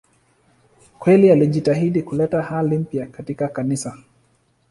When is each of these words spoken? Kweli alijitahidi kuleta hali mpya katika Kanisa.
Kweli 0.99 1.31
alijitahidi 1.31 2.01
kuleta 2.03 2.41
hali 2.41 2.77
mpya 2.77 3.07
katika 3.07 3.47
Kanisa. 3.47 3.97